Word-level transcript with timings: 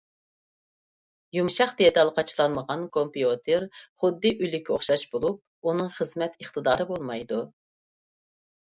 يۇمشاق 1.37 1.75
دېتال 1.81 2.11
قاچىلانمىغان 2.15 2.85
كومپيۇتېر 2.97 3.67
خۇددى 3.77 4.35
ئۆلۈككە 4.41 4.77
ئوخشاش 4.79 5.05
بولۇپ، 5.13 5.71
ئۇنىڭ 5.71 5.95
خىزمەت 6.01 6.41
ئىقتىدارى 6.43 6.91
بولمايدۇ. 6.95 7.45